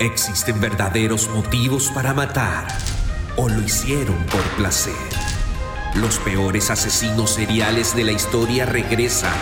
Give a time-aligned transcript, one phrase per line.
[0.00, 2.66] ¿Existen verdaderos motivos para matar
[3.36, 4.94] o lo hicieron por placer?
[5.94, 9.34] Los peores asesinos seriales de la historia regresan.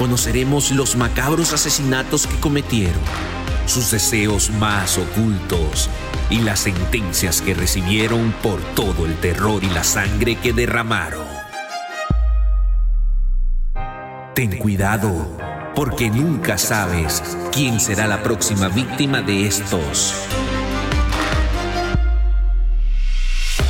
[0.00, 3.00] Conoceremos los macabros asesinatos que cometieron,
[3.66, 5.88] sus deseos más ocultos
[6.30, 11.24] y las sentencias que recibieron por todo el terror y la sangre que derramaron.
[14.34, 15.38] Ten cuidado,
[15.78, 20.12] porque nunca sabes quién será la próxima víctima de estos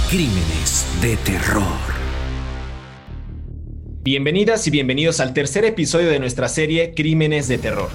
[0.09, 1.79] crímenes de terror.
[4.03, 7.91] Bienvenidas y bienvenidos al tercer episodio de nuestra serie Crímenes de Terror.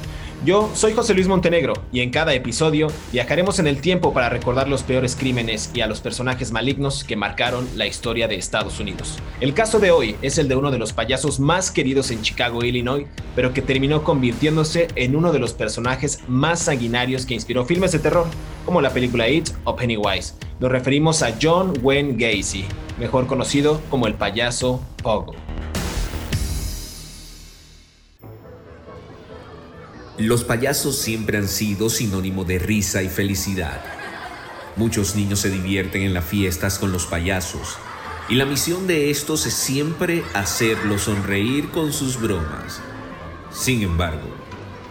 [0.45, 4.67] Yo soy José Luis Montenegro y en cada episodio viajaremos en el tiempo para recordar
[4.67, 9.19] los peores crímenes y a los personajes malignos que marcaron la historia de Estados Unidos.
[9.39, 12.61] El caso de hoy es el de uno de los payasos más queridos en Chicago,
[12.61, 17.93] Illinois, pero que terminó convirtiéndose en uno de los personajes más sanguinarios que inspiró filmes
[17.93, 18.27] de terror,
[18.65, 20.33] como la película It o Pennywise.
[20.59, 22.65] Nos referimos a John Wayne Gacy,
[22.99, 25.35] mejor conocido como el payaso Pogo.
[30.19, 33.81] Los payasos siempre han sido sinónimo de risa y felicidad.
[34.75, 37.77] Muchos niños se divierten en las fiestas con los payasos
[38.29, 42.79] y la misión de estos es siempre hacerlos sonreír con sus bromas.
[43.51, 44.29] Sin embargo,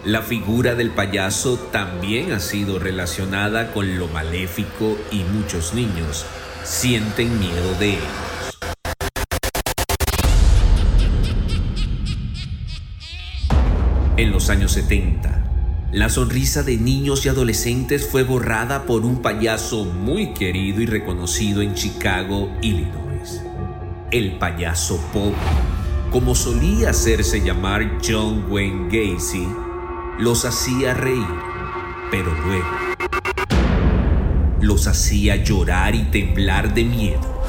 [0.04, 6.26] la figura del payaso también ha sido relacionada con lo maléfico y muchos niños
[6.64, 8.31] sienten miedo de él.
[14.22, 19.84] En los años 70, la sonrisa de niños y adolescentes fue borrada por un payaso
[19.84, 23.42] muy querido y reconocido en Chicago, Illinois.
[24.12, 25.34] El payaso Pop,
[26.12, 29.48] como solía hacerse llamar John Wayne Gacy,
[30.20, 31.26] los hacía reír,
[32.12, 32.68] pero luego
[34.60, 37.42] los hacía llorar y temblar de miedo.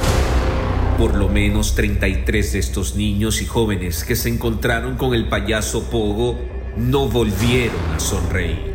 [0.97, 5.83] Por lo menos 33 de estos niños y jóvenes que se encontraron con el payaso
[5.91, 8.73] Pogo no volvieron a sonreír.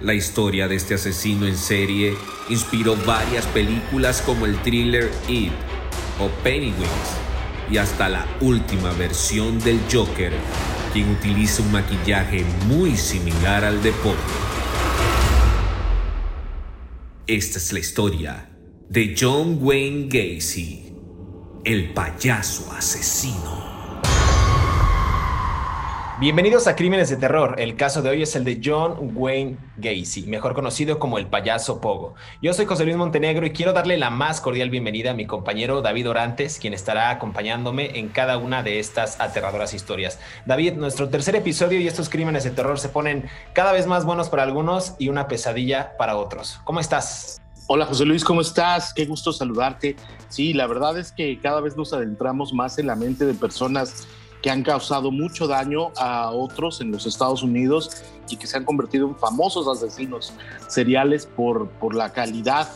[0.00, 2.14] La historia de este asesino en serie
[2.48, 5.52] inspiró varias películas como el thriller It
[6.18, 7.18] o Pennywise
[7.70, 10.32] y hasta la última versión del Joker,
[10.92, 14.14] quien utiliza un maquillaje muy similar al de Poe.
[17.26, 18.48] Esta es la historia
[18.88, 20.92] de John Wayne Gacy,
[21.64, 23.69] el payaso asesino.
[26.20, 27.54] Bienvenidos a Crímenes de Terror.
[27.58, 31.80] El caso de hoy es el de John Wayne Gacy, mejor conocido como el payaso
[31.80, 32.14] Pogo.
[32.42, 35.80] Yo soy José Luis Montenegro y quiero darle la más cordial bienvenida a mi compañero
[35.80, 40.20] David Orantes, quien estará acompañándome en cada una de estas aterradoras historias.
[40.44, 44.28] David, nuestro tercer episodio y estos crímenes de terror se ponen cada vez más buenos
[44.28, 46.60] para algunos y una pesadilla para otros.
[46.64, 47.40] ¿Cómo estás?
[47.66, 48.92] Hola José Luis, ¿cómo estás?
[48.92, 49.96] Qué gusto saludarte.
[50.28, 54.06] Sí, la verdad es que cada vez nos adentramos más en la mente de personas
[54.42, 58.64] que han causado mucho daño a otros en los Estados Unidos y que se han
[58.64, 60.32] convertido en famosos asesinos
[60.68, 62.68] seriales por, por la calidad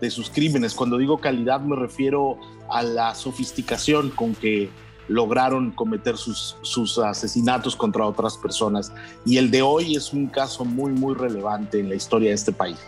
[0.00, 0.74] de sus crímenes.
[0.74, 2.38] Cuando digo calidad me refiero
[2.68, 4.70] a la sofisticación con que
[5.08, 8.92] lograron cometer sus, sus asesinatos contra otras personas.
[9.24, 12.52] Y el de hoy es un caso muy, muy relevante en la historia de este
[12.52, 12.78] país.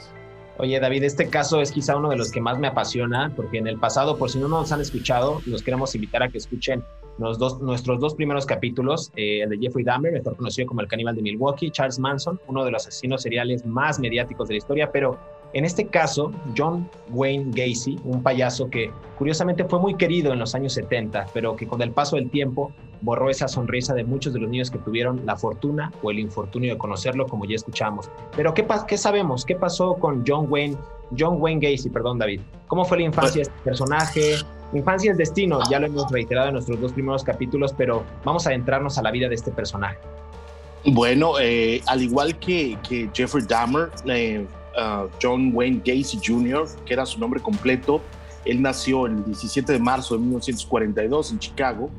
[0.59, 3.69] Oye, David, este caso es quizá uno de los que más me apasiona, porque en
[3.69, 6.83] el pasado, por si no nos han escuchado, los queremos invitar a que escuchen
[7.19, 11.17] dos, nuestros dos primeros capítulos, eh, el de Jeffrey Dahmer, mejor conocido como el caníbal
[11.17, 15.19] de Milwaukee, Charles Manson, uno de los asesinos seriales más mediáticos de la historia, pero
[15.55, 20.55] en este caso, John Wayne Gacy, un payaso que curiosamente fue muy querido en los
[20.55, 22.71] años 70, pero que con el paso del tiempo
[23.01, 26.75] borró esa sonrisa de muchos de los niños que tuvieron la fortuna o el infortunio
[26.75, 28.11] de conocerlo, como ya escuchamos.
[28.37, 29.45] Pero ¿qué, qué sabemos?
[29.45, 30.77] ¿Qué pasó con John Wayne,
[31.19, 32.41] John Wayne Gacy, perdón David?
[32.67, 34.35] ¿Cómo fue la infancia de este personaje?
[34.75, 38.51] Infancia es destino, ya lo hemos reiterado en nuestros dos primeros capítulos, pero vamos a
[38.51, 39.97] adentrarnos a la vida de este personaje.
[40.85, 44.47] Bueno, eh, al igual que, que Jeffrey Dahmer, eh,
[45.23, 48.01] John Wayne Gacy Jr., que era su nombre completo,
[48.45, 51.91] él nació el 17 de marzo de 1942 en Chicago.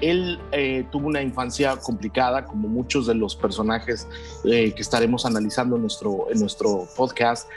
[0.00, 4.08] Él eh, tuvo una infancia complicada, como muchos de los personajes
[4.42, 7.48] que estaremos analizando en nuestro, en nuestro podcast.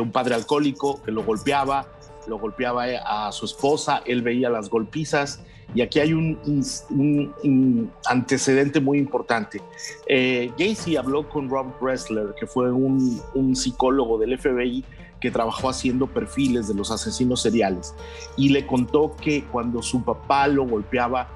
[0.00, 1.86] un padre alcohólico que lo golpeaba,
[2.26, 5.40] lo golpeaba eh, a su esposa, él veía las golpizas
[5.74, 9.60] y aquí hay un, antecedente muy importante.
[10.06, 10.50] Eh,
[10.98, 14.84] habló con Rob Bressler, que fue un, psicólogo del FBI
[15.20, 17.94] que trabajó haciendo perfiles de los asesinos seriales
[18.36, 21.28] y le contó que cuando su papá lo golpeaba,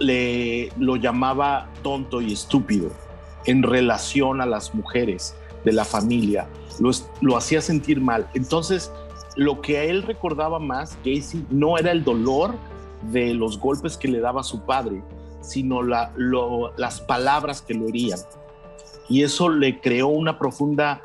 [0.00, 2.90] le, lo llamaba tonto y estúpido.
[3.46, 5.34] en relación a las mujeres
[5.64, 6.46] de la familia,
[6.80, 6.90] lo,
[7.22, 8.28] lo hacía sentir mal.
[8.34, 8.92] Entonces,
[9.36, 12.54] lo que a él recordaba más, Gacy, no era el dolor
[13.02, 15.02] de los golpes que le daba su padre,
[15.40, 16.12] sino la,
[16.76, 18.18] las palabras que lo herían.
[19.08, 21.00] Y eso le creó una profunda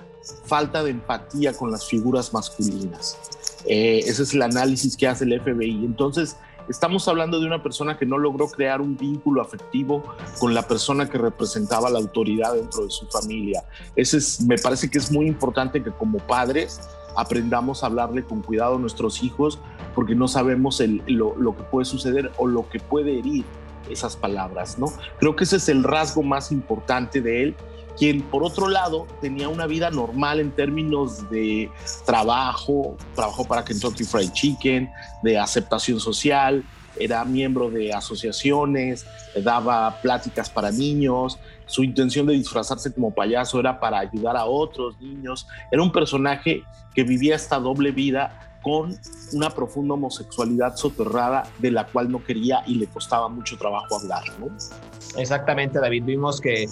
[0.46, 3.18] falta de empatía con las figuras masculinas.
[3.66, 5.86] Eh, ese es el análisis que hace el FBI.
[5.86, 6.36] Entonces,
[6.70, 10.04] estamos hablando de una persona que no logró crear un vínculo afectivo
[10.40, 13.64] con la persona que representaba la autoridad dentro de su familia.
[13.96, 16.82] Ese es, me parece que es muy importante que como padres
[17.16, 19.60] aprendamos a hablarle con cuidado a nuestros hijos
[19.94, 23.46] porque no sabemos lo, que puede suceder o lo que puede herir
[23.90, 24.88] esas palabras, ¿no?
[25.20, 27.56] Creo que ese es el rasgo más importante de él
[27.98, 31.70] quien por otro lado tenía una vida normal en términos de
[32.06, 34.90] trabajo, trabajo para Kentucky Fried Chicken,
[35.22, 36.64] de aceptación social,
[36.98, 39.06] era miembro de asociaciones,
[39.44, 45.00] daba pláticas para niños, su intención de disfrazarse como payaso era para ayudar a otros
[45.00, 46.64] niños, era un personaje
[46.94, 48.98] que vivía esta doble vida con
[49.34, 54.24] una profunda homosexualidad soterrada de la cual no quería y le costaba mucho trabajo hablar.
[54.40, 54.48] ¿no?
[55.18, 56.06] Exactamente, David.
[56.06, 56.68] Vimos que,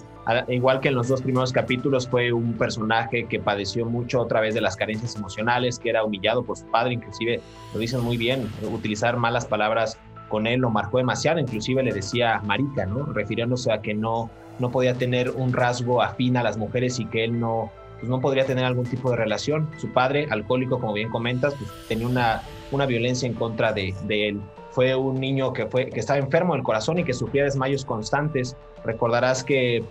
[0.48, 4.56] igual que en los dos primeros capítulos, fue un personaje que padeció mucho otra vez
[4.56, 7.42] de las carencias emocionales, que era humillado por su padre, inclusive
[7.74, 10.00] lo dicen muy bien, utilizar malas palabras
[10.32, 13.06] con él lo marcó demasiado, inclusive le decía marica, ¿no?
[13.08, 17.26] Refiriéndose a que no, no podía tener un rasgo afín a las mujeres y que
[17.26, 17.70] él no,
[18.02, 19.70] pues no podría tener algún tipo de relación.
[19.78, 24.30] Su padre, alcohólico, como bien comentas, pues tenía una, una violencia en contra de, de
[24.30, 24.42] él.
[24.72, 28.58] Fue un niño que, fue, que estaba enfermo del corazón y que sufría desmayos constantes.
[28.84, 29.84] Recordarás que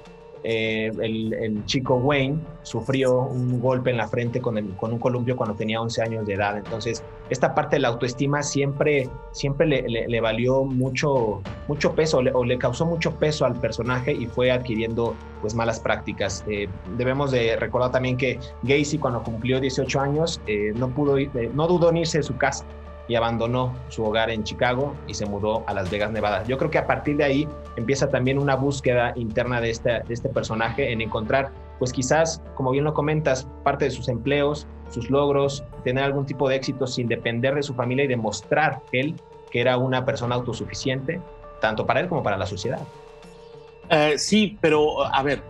[0.42, 5.80] eh, el, chico Wayne sufrió un golpe en la frente con, un columpio cuando tenía
[5.80, 6.56] 11 años de edad.
[6.56, 12.58] Entonces, esta parte de la autoestima siempre, siempre le, valió mucho, mucho peso o le
[12.58, 16.44] causó mucho peso al personaje y fue adquiriendo pues malas prácticas.
[16.48, 21.16] Eh, debemos de recordar también que Gacy cuando cumplió 18 años eh, no pudo
[21.54, 22.64] no dudó en irse de su casa
[23.10, 26.44] y abandonó su hogar en Chicago y se mudó a Las Vegas, Nevada.
[26.44, 30.14] Yo creo que a partir de ahí empieza también una búsqueda interna de este, de
[30.14, 35.10] este personaje en encontrar, pues quizás, como bien lo comentas, parte de sus empleos, sus
[35.10, 39.16] logros, tener algún tipo de éxito sin depender de su familia y demostrar él
[39.50, 41.20] que era una persona autosuficiente,
[41.60, 42.78] tanto para él como para la sociedad.
[43.88, 45.42] Eh, sí, pero a ver,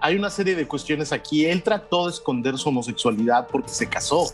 [0.00, 1.46] hay una serie de cuestiones aquí.
[1.46, 4.26] Él trató de esconder su homosexualidad porque se casó,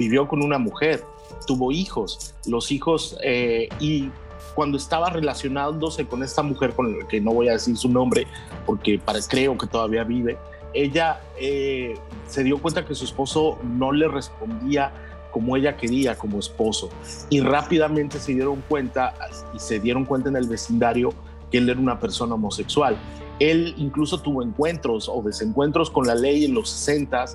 [0.00, 1.04] vivió con una mujer
[1.46, 2.34] tuvo hijos.
[2.46, 4.10] Los hijos, eh, y
[4.54, 8.26] cuando estaba relacionándose con esta mujer, con la que no voy a decir su nombre,
[8.66, 10.38] porque para, creo que todavía vive,
[10.74, 11.96] ella eh,
[12.26, 14.92] se dio cuenta que su esposo no le respondía
[15.30, 16.88] como ella quería como esposo.
[17.30, 19.14] Y rápidamente se dieron cuenta
[19.54, 21.12] y se dieron cuenta en el vecindario
[21.50, 22.96] que él era una persona homosexual.
[23.38, 27.26] Él incluso tuvo encuentros o desencuentros con la ley en los 60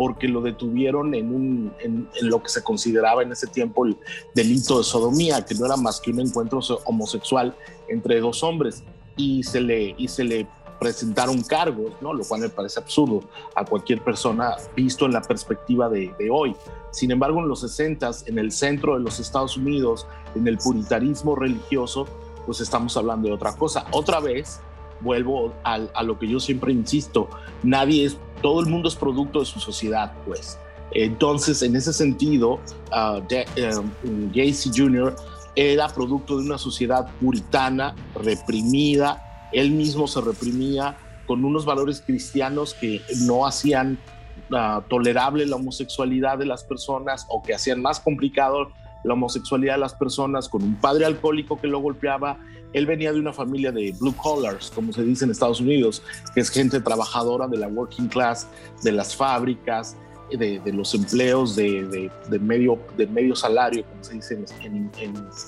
[0.00, 3.98] porque lo detuvieron en, un, en, lo que se consideraba en ese tiempo el
[4.34, 7.54] delito de sodomía, que no era más que un encuentro homosexual
[7.86, 8.82] entre dos hombres,
[9.14, 10.48] y se le, y se le
[10.78, 12.14] presentaron cargos, ¿no?
[12.14, 13.24] lo cual me parece absurdo
[13.54, 16.56] a cualquier persona visto en la perspectiva de, de hoy.
[16.92, 21.36] Sin embargo, en los 60, en el centro de los Estados Unidos, en el puritarismo
[21.36, 22.06] religioso,
[22.46, 23.84] pues estamos hablando de otra cosa.
[23.90, 24.60] Otra vez,
[25.00, 27.28] vuelvo a, a lo que yo siempre insisto,
[27.62, 30.58] nadie es todo el mundo es producto de su sociedad, pues.
[30.92, 32.60] Entonces, en ese sentido,
[32.92, 33.22] uh,
[34.34, 35.14] Gacy Jr.
[35.54, 42.74] era producto de una sociedad puritana, reprimida, él mismo se reprimía con unos valores cristianos
[42.74, 43.98] que no hacían
[44.52, 48.70] ah, tolerable la homosexualidad de las personas o que hacían más complicado
[49.02, 52.38] la homosexualidad de las personas, con un padre alcohólico que lo golpeaba.
[52.72, 56.02] Él venía de una familia de blue collars, como se dice en Estados Unidos,
[56.34, 58.46] que es gente trabajadora de la working class,
[58.82, 59.96] de las fábricas,
[60.36, 62.10] de, los empleos de,
[62.40, 64.90] medio, salario, como se dice en,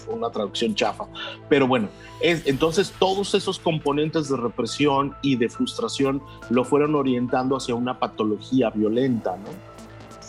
[0.08, 1.04] una traducción chafa.
[1.48, 1.88] Pero bueno,
[2.20, 7.98] es, entonces todos esos componentes de represión y de frustración lo fueron orientando hacia una
[7.98, 9.71] patología violenta, ¿no?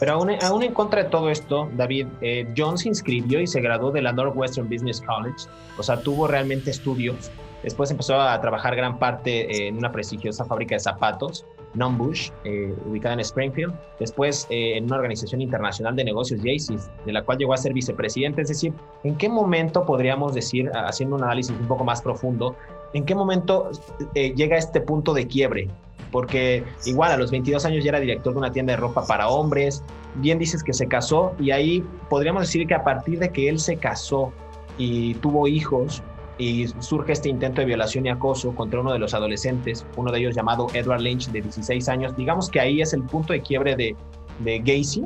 [0.04, 3.62] Pero aún, aún, en contra de todo esto, David, eh, John se inscribió y se
[3.62, 7.32] graduó de la Northwestern Business College, o sea, tuvo realmente estudios.
[7.64, 13.14] Después empezó a trabajar gran parte en una prestigiosa fábrica de zapatos, Numbush, eh, ubicada
[13.14, 13.74] en Springfield.
[13.98, 17.72] Después eh, en una organización internacional de negocios, Jaycees, de la cual llegó a ser
[17.72, 18.42] vicepresidente.
[18.42, 18.74] Es decir,
[19.06, 22.58] ¿en qué momento podríamos decir, haciendo un análisis un poco más profundo,
[22.92, 23.72] en qué momento
[24.14, 25.70] llega este punto de quiebre
[26.14, 29.28] porque igual a los 22 años ya era director de una tienda de ropa para
[29.28, 29.84] hombres,
[30.16, 33.60] bien dices que se casó y ahí podríamos decir que a partir de que él
[33.60, 34.32] se casó
[34.78, 36.02] y tuvo hijos,
[36.38, 40.20] y surge este intento de violación y acoso contra uno de los adolescentes, uno de
[40.20, 42.16] ellos llamado Edward Lynch de 16 años.
[42.16, 43.96] Digamos que ahí es el punto de quiebre de,
[44.40, 45.06] de Gacy.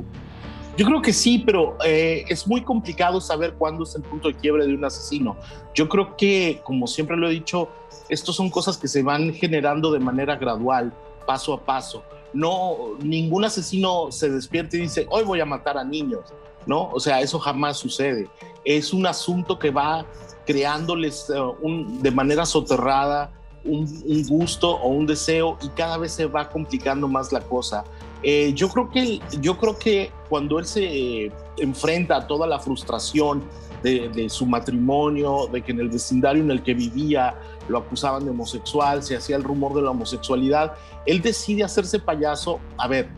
[0.78, 4.34] Yo creo que sí, pero eh, es muy complicado saber cuándo es el punto de
[4.34, 5.36] quiebre de un asesino.
[5.74, 7.68] Yo creo que, como siempre lo he dicho,
[8.08, 10.92] estos son cosas que se van generando de manera gradual,
[11.26, 12.04] paso a paso.
[12.32, 16.32] No, ningún asesino se despierta y dice, hoy voy a matar a niños,
[16.64, 16.90] ¿no?
[16.90, 18.28] O sea, eso jamás sucede.
[18.64, 20.06] Es un asunto que va
[20.46, 23.32] creándoles eh, un, de manera soterrada
[23.64, 27.84] un, gusto o un deseo y cada vez se va complicando más la cosa.
[28.22, 32.58] Eh, yo, creo que, yo creo que cuando él se eh, enfrenta a toda la
[32.58, 33.44] frustración
[33.82, 38.24] de, de, su matrimonio, de que en el vecindario en el que vivía lo acusaban
[38.24, 40.74] de homosexual, se hacía el rumor de la homosexualidad,
[41.06, 42.58] él decide hacerse payaso.
[42.76, 43.08] A ver,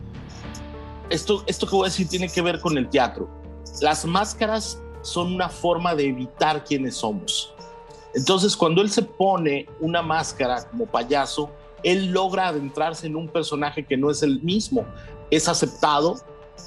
[1.09, 3.27] esto, esto que voy a decir tiene que ver con el teatro.
[3.81, 7.53] Las máscaras son una forma de evitar quiénes somos.
[8.13, 11.49] Entonces, cuando él se pone una máscara como payaso,
[11.83, 14.85] él logra adentrarse en un personaje que no es el mismo,
[15.29, 16.17] es aceptado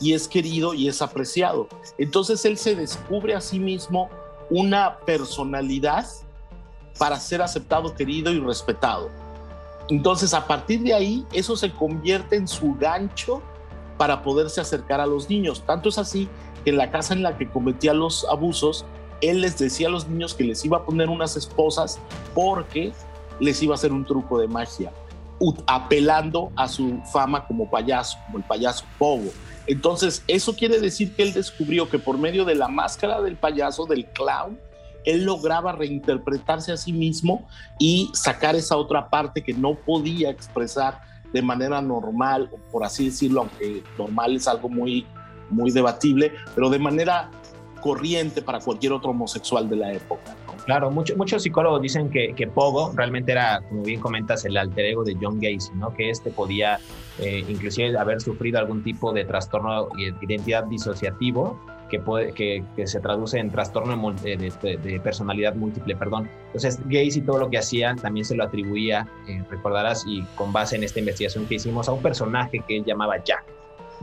[0.01, 1.69] y es querido y es apreciado.
[1.99, 4.09] Entonces, él se descubre a sí mismo
[4.51, 6.07] una personalidad
[6.99, 9.11] para ser aceptado, querido y respetado.
[9.89, 13.43] Entonces, a partir de ahí, eso se convierte en su gancho
[13.99, 15.63] para poderse acercar a los niños.
[15.67, 16.29] Tanto es así
[16.65, 18.85] en la casa en la que cometía los abusos,
[19.21, 21.99] él les decía a los niños que les iba a poner unas esposas
[22.35, 22.93] porque
[23.41, 24.93] les iba a hacer un truco de magia,
[25.67, 29.31] apelando a su fama como payaso, como el payaso Pogo.
[29.67, 33.87] Entonces, eso quiere decir que él descubrió que por medio de la máscara del payaso,
[33.87, 34.59] del clown,
[35.05, 37.47] él lograba reinterpretarse a sí mismo
[37.79, 41.01] y sacar esa otra parte que no podía expresar
[41.33, 45.07] de manera normal, por así decirlo, aunque normal es algo muy
[45.51, 47.31] muy debatible, pero de manera
[47.81, 50.35] corriente para cualquier otro homosexual de la época.
[50.65, 55.17] Claro, muchos psicólogos dicen que, Pogo realmente era, como bien comentas, el alter ego de
[55.21, 55.93] John Gacy, ¿no?
[55.95, 56.79] que este podía
[57.19, 63.01] eh, inclusive haber sufrido algún tipo de trastorno de identidad disociativo que, puede, que, se
[63.01, 66.31] traduce en trastorno de, de, personalidad múltiple, perdón.
[66.47, 70.77] Entonces, Gacy todo lo que hacía también se lo atribuía, eh, recordarás, y con base
[70.77, 73.45] en esta investigación que hicimos, a un personaje que él llamaba Jack.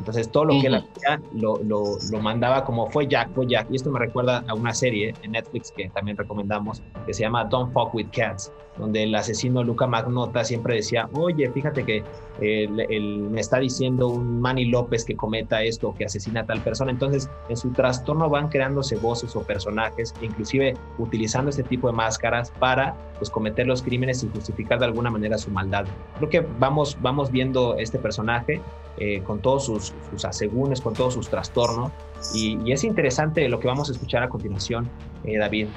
[0.01, 3.67] Entonces todo lo que él hacía lo, lo, lo, mandaba como fue Jack, fue Jack.
[3.70, 7.46] Y esto me recuerda a una serie en Netflix que también recomendamos, que se llama
[7.46, 12.03] Don't Fuck With Cats, donde el asesino Luca Magnota siempre decía, oye, fíjate que
[12.39, 16.91] me está diciendo un Manny López que cometa esto, que asesina a tal persona.
[16.91, 22.51] Entonces, en su trastorno van creándose voces o personajes, inclusive utilizando este tipo de máscaras
[22.51, 25.85] para pues, cometer los crímenes y justificar de alguna manera su maldad.
[26.17, 28.61] Creo que vamos, vamos viendo este personaje
[28.97, 31.91] eh, con todos sus, sus asegúnes, con todos sus trastornos.
[32.33, 34.89] Y, es interesante lo que vamos a escuchar a continuación,
[35.23, 35.67] eh, David.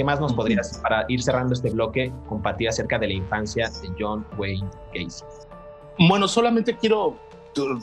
[0.00, 3.90] ¿Qué más nos podrías, para ir cerrando este bloque, compartir acerca de la infancia de
[3.98, 5.22] John Wayne Gacy?
[6.08, 7.18] Bueno, solamente quiero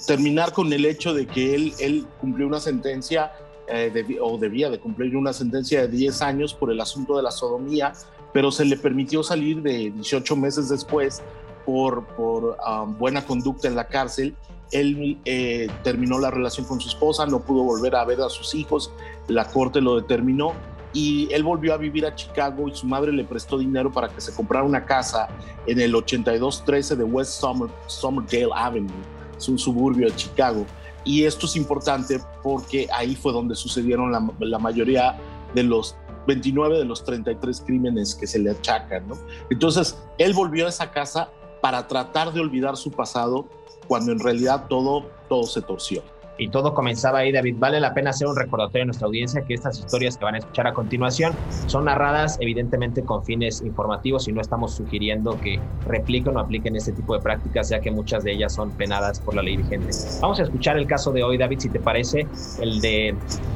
[0.08, 3.34] terminar con el hecho de que él, él cumplió una sentencia
[3.68, 7.30] eh, o debía de cumplir una sentencia de 10 años por el asunto de la
[7.30, 7.94] sodomía,
[8.34, 11.22] pero se le permitió salir de 18 meses después
[11.68, 14.36] por, por um, buena conducta en la cárcel.
[14.72, 18.56] Él eh, terminó la relación con su esposa, no pudo volver a ver a sus
[18.56, 18.92] hijos,
[19.28, 20.54] la corte lo determinó
[20.98, 24.20] y él volvió a vivir a Chicago y su madre le prestó dinero para que
[24.20, 25.28] se comprara una casa
[25.68, 28.90] en el 8213 de West Summer, Summerdale Avenue,
[29.38, 30.66] es un suburbio de Chicago.
[31.06, 35.16] Y esto es importante porque ahí fue donde sucedieron la, mayoría
[35.54, 39.06] de los 29 de los 33 crímenes que se le achacan.
[39.52, 41.30] Entonces, él volvió a esa casa
[41.62, 43.48] para tratar de olvidar su pasado
[43.88, 46.02] cuando en realidad todo, todo se torció
[46.38, 47.56] y todo comenzaba ahí, David.
[47.60, 50.38] Vale la pena hacer un recordatorio a nuestra audiencia que estas historias que van a
[50.40, 51.34] escuchar a continuación
[51.68, 56.92] son narradas evidentemente con fines informativos y no estamos sugiriendo que repliquen o apliquen este
[56.92, 59.90] tipo de prácticas, ya que muchas de ellas son penadas por la ley vigente.
[60.22, 62.28] Vamos a escuchar el caso de hoy, David, si te parece,
[62.62, 63.16] el de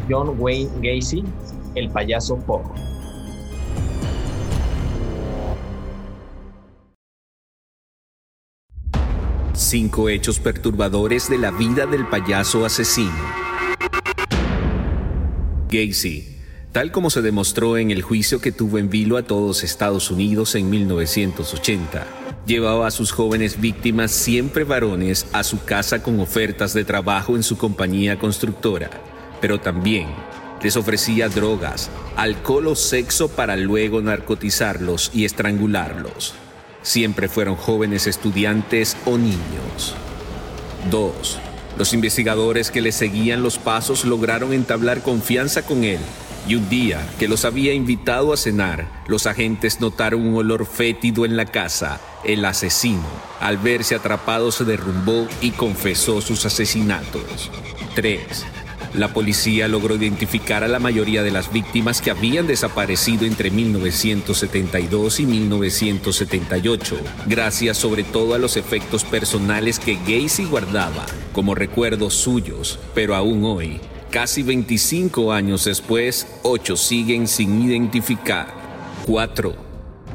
[0.10, 1.24] John Wayne Gacy,
[1.76, 2.74] el payaso Poco.
[9.72, 13.16] Cinco hechos perturbadores de la vida del payaso asesino.
[15.70, 16.40] Gacy,
[16.74, 20.56] tal como se demostró en el juicio que tuvo en vilo a todos Estados Unidos
[20.56, 22.06] en 1980,
[22.46, 27.44] llevaba a sus jóvenes víctimas, siempre varones, a su casa con ofertas de trabajo en
[27.44, 28.90] su compañía constructora,
[29.40, 30.08] pero también
[30.62, 36.34] les ofrecía drogas, alcohol o sexo para luego narcotizarlos y estrangularlos
[36.82, 39.96] siempre fueron jóvenes estudiantes o niños.
[40.90, 41.40] 2.
[41.78, 46.00] Los investigadores que le seguían los pasos lograron entablar confianza con él
[46.48, 51.24] Y un día que los había invitado a cenar, los agentes notaron un olor fétido
[51.24, 52.02] en la casa.
[52.24, 53.08] El asesino,
[53.40, 57.52] al verse atrapado, se derrumbó y confesó sus asesinatos.
[57.96, 58.46] 3.
[58.94, 65.22] La policía logró identificar a la mayoría de las víctimas que habían desaparecido entre 1972
[65.22, 72.80] y 1978, gracias sobre todo a los efectos personales que Gacy guardaba como recuerdos suyos,
[72.94, 73.80] pero aún hoy,
[74.10, 78.54] casi 25 años después, ocho siguen sin identificar.
[79.06, 79.56] 4.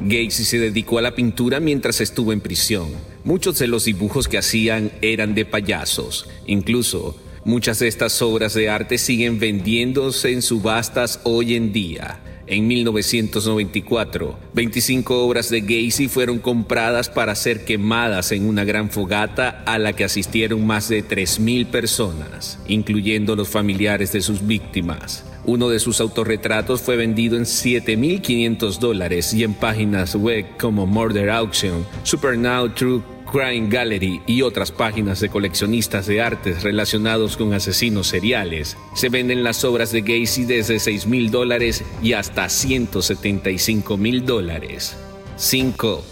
[0.01, 2.89] Gacy se dedicó a la pintura mientras estuvo en prisión.
[3.23, 7.15] Muchos de los dibujos que hacían eran de payasos, incluso
[7.47, 12.19] Muchas de estas obras de arte siguen vendiéndose en subastas hoy en día.
[12.45, 19.63] En 1994, 25 obras de Gacy fueron compradas para ser quemadas en una gran fogata
[19.65, 25.23] a la que asistieron más de 3.000 personas, incluyendo los familiares de sus víctimas.
[25.45, 31.29] Uno de sus autorretratos fue vendido en 7.500 dólares y en páginas web como Murder
[31.29, 38.07] Auction, Supernow True Crime Gallery y otras páginas de coleccionistas de artes relacionados con asesinos
[38.07, 44.25] seriales, se venden las obras de Gacy desde 6 mil dólares y hasta 175 mil
[44.25, 44.95] dólares.
[45.35, 46.03] 5.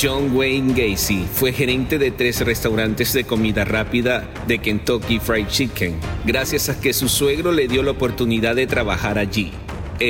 [0.00, 5.98] John Wayne Gacy fue gerente de tres restaurantes de comida rápida de Kentucky Fried Chicken,
[6.26, 9.52] gracias a que su suegro le dio la oportunidad de trabajar allí.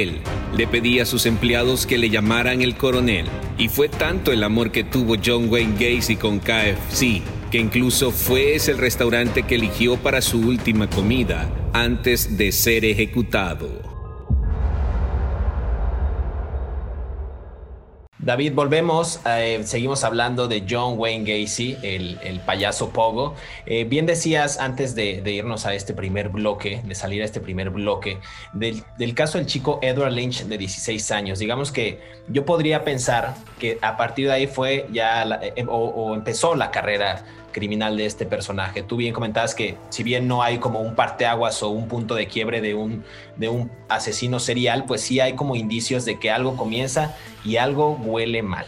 [0.02, 0.20] Él
[0.56, 3.26] le pedía a sus empleados que le llamaran el coronel,
[3.58, 7.22] y fue tanto el amor que tuvo John Wayne Gacy con KFC
[7.54, 12.84] que incluso fue ese el restaurante que eligió para su última comida antes de ser
[12.84, 13.93] ejecutado.
[18.24, 23.34] David, volvemos, eh, seguimos hablando de John Wayne Gacy, el, payaso Pogo.
[23.66, 27.68] Eh, bien decías antes de, irnos a este primer bloque, de salir a este primer
[27.68, 28.18] bloque,
[28.54, 28.82] del,
[29.14, 31.38] caso del chico Edward Lynch de 16 años.
[31.38, 36.54] Digamos que yo podría pensar que a partir de ahí fue ya, eh, o empezó
[36.54, 38.82] la carrera criminal de este personaje.
[38.82, 42.26] Tú bien comentabas que si bien no hay como un parteaguas o un punto de
[42.26, 43.04] quiebre de un,
[43.36, 47.92] de un asesino serial, pues sí hay como indicios de que algo comienza y algo
[47.92, 48.66] huele mal.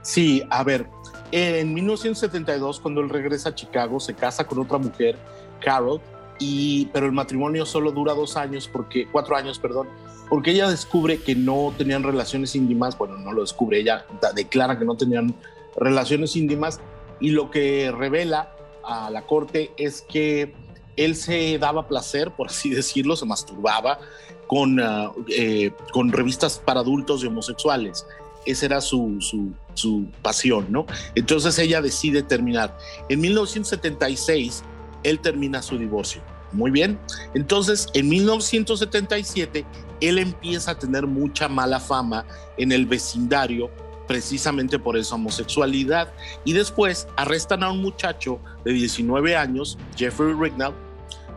[0.00, 0.86] Sí, a ver,
[1.32, 5.18] en 1972 cuando él regresa a Chicago se casa con otra mujer,
[5.60, 6.00] Carol,
[6.38, 9.88] y, pero el matrimonio solo dura dos años, porque, cuatro años, perdón,
[10.28, 14.84] porque ella descubre que no tenían relaciones íntimas, bueno, no lo descubre, ella declara que
[14.84, 15.34] no tenían
[15.76, 16.80] relaciones íntimas
[17.22, 18.52] y lo que revela
[18.84, 20.52] a la corte es que
[20.96, 23.98] él se daba placer, por así decirlo, se masturbaba
[24.46, 28.04] con, ah, eh, con revistas para adultos y homosexuales.
[28.44, 30.84] Esa era su, su, su, pasión, ¿no?
[31.14, 32.76] Entonces ella decide terminar.
[33.08, 34.64] En 1976,
[35.04, 36.20] él termina su divorcio.
[36.50, 36.98] Muy bien.
[37.34, 39.64] Entonces, en 1977,
[40.00, 42.26] él empieza a tener mucha mala fama
[42.58, 43.70] en el vecindario
[44.06, 46.12] precisamente por esa homosexualidad.
[46.44, 50.74] Y después arrestan a un muchacho de 19 años, Jeffrey Rignall,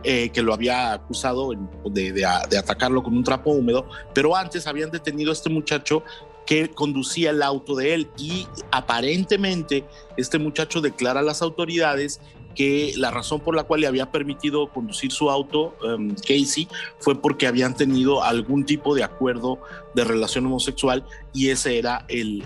[0.04, 1.50] eh, que lo había acusado
[1.84, 6.04] de, de, atacarlo con un trapo húmedo, pero antes habían detenido a este muchacho
[6.46, 9.84] que conducía el auto de él y aparentemente
[10.16, 12.20] este muchacho declara a las autoridades
[12.56, 16.66] que la razón por la cual le había permitido conducir su auto, um, Casey,
[16.98, 19.60] fue porque habían tenido algún tipo de acuerdo
[19.94, 22.42] de relación homosexual y ese era el,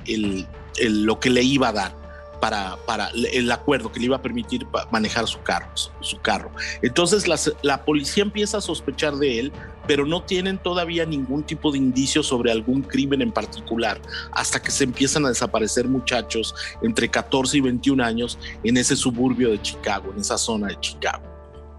[0.78, 1.96] lo que le iba a dar
[2.40, 5.68] para, para el acuerdo que le iba a permitir manejar su carro.
[6.00, 6.50] Su carro.
[6.82, 7.26] Entonces
[7.62, 9.52] la policía empieza a sospechar de él,
[9.90, 14.00] pero no tienen todavía ningún tipo de indicio sobre algún crimen en particular,
[14.30, 19.50] hasta que se empiezan a desaparecer muchachos entre 14 y 21 años en ese suburbio
[19.50, 21.24] de Chicago, en esa zona de Chicago.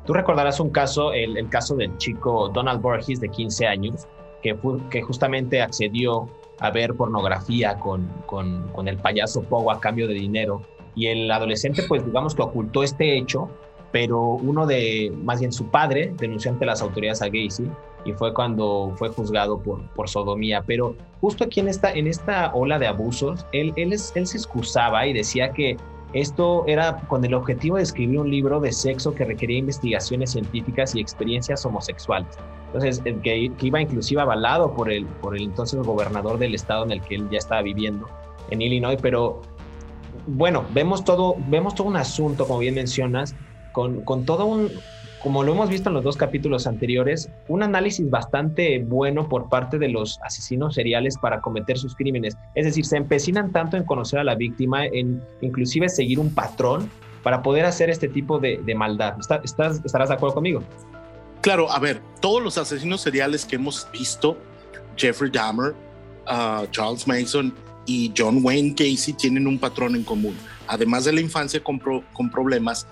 [0.05, 4.05] Tú recordarás un caso, el, el caso del chico Donald Borges de 15 años,
[4.43, 4.57] que,
[4.89, 6.27] que justamente accedió
[6.59, 10.63] a ver pornografía con, con, el payaso Pogo a cambio de dinero.
[10.95, 13.49] Y el adolescente, pues digamos que ocultó este hecho,
[13.93, 17.71] pero uno de, más bien su padre, denunció ante las autoridades a Gacy
[18.05, 20.63] y fue cuando fue juzgado por, por sodomía.
[20.65, 25.05] Pero justo aquí en esta, en esta ola de abusos, él, él, él se excusaba
[25.07, 25.77] y decía que
[26.13, 30.93] esto era con el objetivo de escribir un libro de sexo que requería investigaciones científicas
[30.93, 32.37] y experiencias homosexuales.
[32.67, 36.91] Entonces, que, que, iba inclusive avalado por el, por el entonces gobernador del estado en
[36.91, 38.07] el que él ya estaba viviendo,
[38.49, 39.41] en Illinois, pero
[40.27, 43.35] bueno, vemos todo, vemos todo un asunto, como bien mencionas,
[43.71, 44.69] con, con todo un,
[45.23, 49.77] como lo hemos visto en los dos capítulos anteriores, un análisis bastante bueno por parte
[49.77, 52.35] de los asesinos seriales para cometer sus crímenes.
[52.55, 56.89] Es decir, se empecinan tanto en conocer a la víctima, en inclusive seguir un patrón
[57.21, 59.15] para poder hacer este tipo de, maldad.
[59.43, 60.63] ¿Estás, ¿Estarás de acuerdo conmigo?
[61.41, 64.37] Claro, a ver, todos los asesinos seriales que hemos visto,
[64.97, 65.75] Jeffrey Dahmer,
[66.27, 67.53] uh, Charles Mason
[67.85, 70.35] y John Wayne Casey tienen un patrón en común.
[70.67, 71.79] Además de la infancia con
[72.31, 72.87] problemas,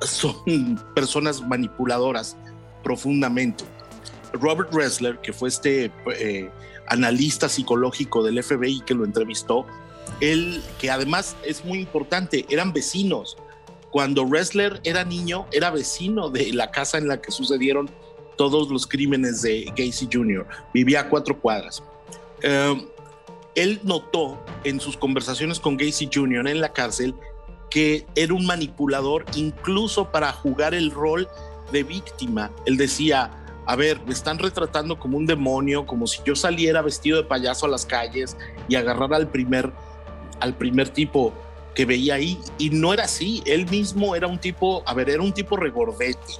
[0.00, 2.36] son personas manipuladoras
[2.82, 3.64] profundamente.
[4.32, 6.50] Robert Ressler, que fue este eh,
[6.86, 9.66] analista psicológico del FBI que lo entrevistó,
[10.20, 13.36] él, que además es muy importante, eran vecinos.
[13.90, 17.90] Cuando Ressler era niño, era vecino de la casa en la que sucedieron
[18.36, 20.46] todos los crímenes de Gacy Jr.
[20.74, 21.82] Vivía a cuatro cuadras.
[22.42, 22.86] Em,
[23.54, 26.46] él notó en sus conversaciones con Gacy Jr.
[26.48, 27.14] en la cárcel
[27.70, 31.28] que era un manipulador incluso para jugar el rol
[31.72, 32.50] de víctima.
[32.66, 33.30] Él decía,
[33.66, 37.66] a ver, me están retratando como un demonio, como si yo saliera vestido de payaso
[37.66, 38.36] a las calles
[38.68, 39.72] y agarrara al primer,
[40.40, 41.34] al primer tipo
[41.74, 42.38] que veía ahí.
[42.56, 46.32] Y no era así, él mismo era un tipo, a ver, era un tipo regordete,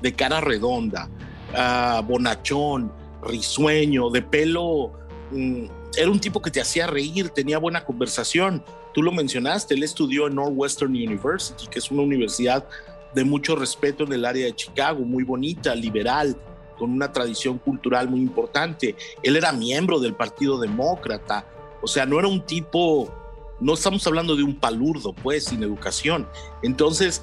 [0.00, 1.08] de cara redonda,
[1.52, 4.92] uh, bonachón, risueño, de pelo...
[5.30, 8.64] Mm, era un tipo que te hacía reír, tenía buena conversación.
[8.92, 12.66] Tú lo mencionaste, él estudió en Northwestern University, que es una universidad
[13.14, 16.36] de mucho respeto en el área de Chicago, muy bonita, liberal,
[16.78, 18.96] con una tradición cultural muy importante.
[19.22, 21.46] Él era miembro del Partido Demócrata,
[21.82, 23.12] o sea, no era un tipo,
[23.60, 26.26] no estamos hablando de un palurdo, pues, sin educación.
[26.62, 27.22] Entonces,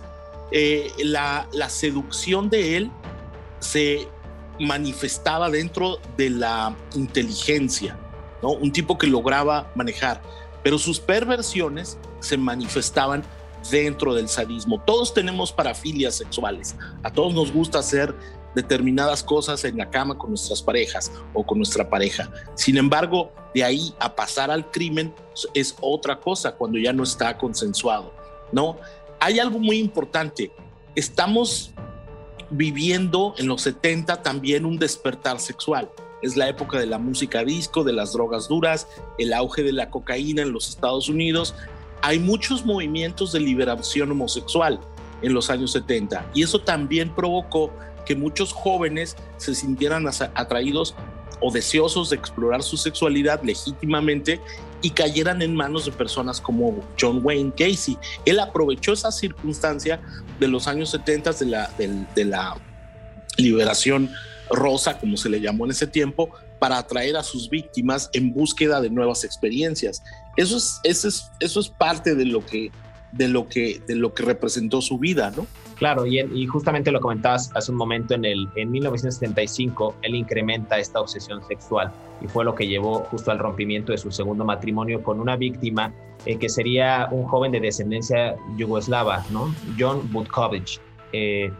[0.52, 2.92] eh, la, la seducción de él
[3.60, 4.08] se
[4.60, 7.98] manifestaba dentro de la inteligencia,
[8.42, 8.52] ¿no?
[8.52, 10.22] Un tipo que lograba manejar,
[10.68, 13.24] pero sus perversiones se manifestaban
[13.72, 14.84] dentro del sadismo.
[14.86, 18.14] Todos tenemos parafilias sexuales, a todos nos gusta hacer
[18.54, 22.30] determinadas cosas en la cama con nuestras parejas o con nuestra pareja.
[22.56, 25.16] Sin embargo, de ahí a pasar al crimen
[25.54, 28.14] es otra cosa cuando ya no está consensuado,
[28.52, 28.76] ¿no?
[29.22, 30.52] Hay algo muy importante.
[30.96, 31.72] Estamos
[32.50, 35.90] viviendo en los 70 también un despertar sexual.
[36.22, 39.90] Es la época de la música disco, de las drogas duras, el auge de la
[39.90, 41.56] cocaína en los Estados Unidos.
[42.02, 44.80] Hay muchos movimientos de liberación homosexual
[45.22, 47.72] en los años 70 y eso también provocó
[48.06, 50.96] que muchos jóvenes se sintieran atraídos
[51.40, 54.42] o deseosos de explorar su sexualidad legítimamente
[54.82, 57.98] y cayeran en manos de personas como John Wayne Casey.
[58.26, 60.00] Él aprovechó esa circunstancia
[60.40, 62.56] de los años 70 de la, de, la
[63.38, 64.10] liberación
[64.50, 66.30] rosa, como se le llamó en ese tiempo,
[66.60, 70.04] para atraer a sus víctimas en búsqueda de nuevas experiencias.
[70.36, 72.72] Eso es, eso es, eso es parte de lo que
[73.12, 75.48] de lo que, de lo que representó su vida, ¿no?
[75.76, 81.00] Claro, y, justamente lo comentabas hace un momento, en, el, en 1975 él incrementa esta
[81.00, 85.20] obsesión sexual y fue lo que llevó justo al rompimiento de su segundo matrimonio con
[85.20, 85.94] una víctima
[86.26, 89.54] eh, que sería un joven de descendencia yugoslava, ¿no?
[89.78, 90.80] John Butkovich.
[91.14, 91.52] Eh,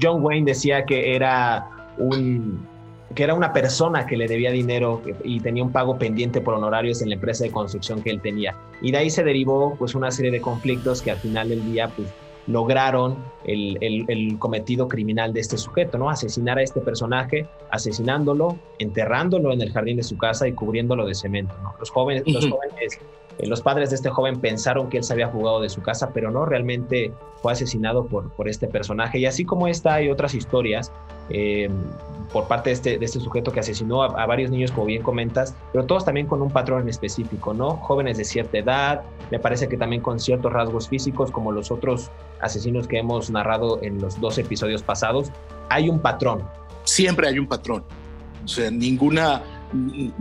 [0.00, 2.66] John Wayne decía que era un,
[3.14, 7.02] que era una persona que le debía dinero y tenía un pago pendiente por honorarios
[7.02, 8.56] en la empresa de construcción que él tenía.
[8.80, 11.88] Y de ahí se derivó pues una serie de conflictos que al final del día
[11.94, 12.08] pues
[12.48, 16.10] lograron el, el, cometido criminal de este sujeto, ¿no?
[16.10, 21.14] Asesinar a este personaje, asesinándolo, enterrándolo en el jardín de su casa y cubriéndolo de
[21.14, 21.74] cemento, ¿no?
[21.78, 22.98] Los jóvenes, los jóvenes
[23.38, 26.10] eh, los padres de este joven pensaron que él se había jugado de su casa,
[26.12, 29.18] pero no, realmente fue asesinado por, por este personaje.
[29.18, 30.92] Y así como esta hay otras historias
[31.32, 31.70] eh,
[32.32, 35.54] por parte de este, de este sujeto que asesinó a, varios niños, como bien comentas,
[35.72, 37.76] pero todos también con un patrón en específico, ¿no?
[37.76, 42.10] Jóvenes de cierta edad, me parece que también con ciertos rasgos físicos, como los otros
[42.40, 45.30] asesinos que hemos narrado en los dos episodios pasados,
[45.68, 46.42] hay un patrón.
[46.84, 47.84] Siempre hay un patrón.
[48.44, 49.42] O sea, ninguna,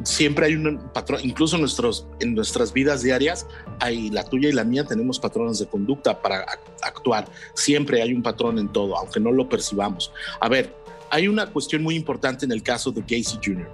[0.04, 3.48] siempre hay un patrón, incluso en, nuestros, en nuestras vidas diarias,
[3.80, 6.46] hay la tuya y la mía, tenemos patrones de conducta para
[6.84, 7.26] actuar.
[7.54, 10.12] Siempre hay un patrón en todo, aunque no lo percibamos.
[10.40, 10.81] A ver,
[11.12, 13.70] hay una cuestión muy importante en el caso de Casey Jr.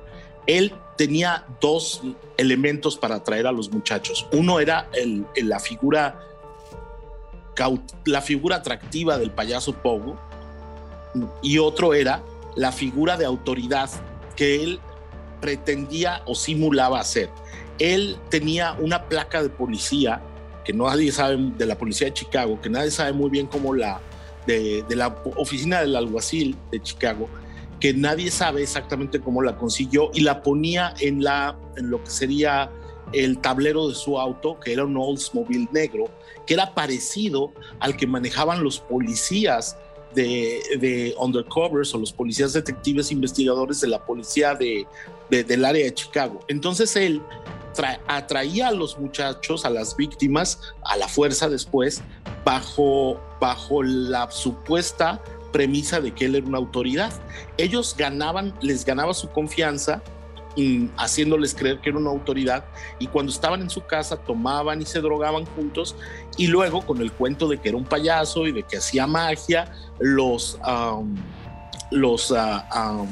[0.47, 2.01] Él tenía dos
[2.37, 4.27] elementos para atraer a los muchachos.
[4.33, 4.89] Uno era
[5.35, 6.19] la figura
[8.05, 10.19] la figura atractiva del payaso Pogo
[11.41, 12.21] y otro era
[12.55, 13.89] la figura de autoridad
[14.35, 14.79] que él
[15.41, 17.29] pretendía o simulaba hacer.
[17.79, 20.21] Él tenía una placa de policía
[20.63, 24.01] que nadie sabe de la policía de Chicago, que nadie sabe muy bien cómo la
[24.47, 27.29] de, la oficina del alguacil de Chicago,
[27.79, 32.09] que nadie sabe exactamente cómo la consiguió y la ponía en la en lo que
[32.09, 32.71] sería
[33.13, 36.05] el tablero de su auto, que era un Oldsmobile negro,
[36.45, 39.77] que era parecido al que manejaban los policías
[40.15, 44.87] de, de, undercovers o los policías detectives investigadores de la policía de,
[45.29, 46.39] del área de Chicago.
[46.47, 47.21] Entonces él
[48.07, 52.01] atraía a los muchachos, a las víctimas, a la fuerza después,
[52.45, 57.13] bajo, bajo la supuesta premisa de que él era una autoridad.
[57.57, 60.01] Ellos ganaban, les ganaba su confianza
[60.97, 62.65] haciéndoles creer que era una autoridad
[62.99, 65.95] y cuando estaban en su casa tomaban y se drogaban juntos
[66.35, 69.71] y luego con el cuento de que era un payaso y de que hacía magia,
[69.99, 70.59] los,
[71.91, 73.05] los, ah,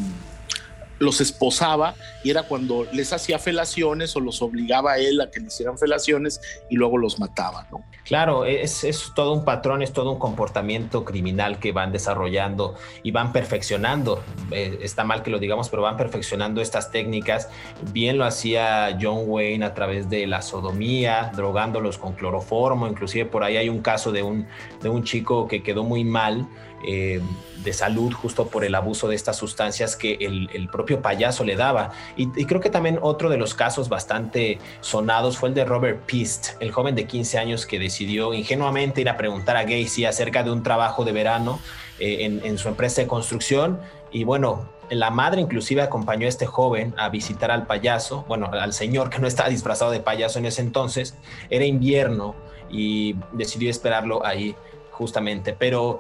[1.00, 5.40] los esposaba y era cuando les hacía felaciones o los obligaba a él a que
[5.40, 7.84] le hicieran felaciones y luego los mataba, ¿no?
[8.06, 13.12] Claro, es, es, todo un patrón, es todo un comportamiento criminal que van desarrollando y
[13.12, 14.24] van perfeccionando.
[14.52, 17.50] Eh, está mal que lo digamos, pero van perfeccionando estas técnicas.
[17.92, 22.88] Bien lo hacía John Wayne a través de la sodomía, drogándolos con cloroformo.
[22.88, 24.48] Inclusive por ahí hay un caso de un,
[24.82, 26.48] de un chico que quedó muy mal
[26.88, 27.22] eh,
[27.64, 31.92] de salud justo por el abuso de estas sustancias que el, propio payaso le daba.
[32.16, 36.50] Y, creo que también otro de los casos bastante sonados fue el de Robert Pist,
[36.60, 40.52] el joven de 15 años que decidió ingenuamente ir a preguntar a Gacy acerca de
[40.52, 41.60] un trabajo de verano
[42.00, 43.80] eh, en, en su empresa de construcción.
[44.12, 48.74] Y bueno, la madre inclusive acompañó a este joven a visitar al payaso, bueno, al
[48.74, 51.16] señor que no estaba disfrazado de payaso en ese entonces,
[51.50, 52.36] era invierno
[52.70, 54.56] y decidió esperarlo ahí
[54.92, 56.00] justamente, pero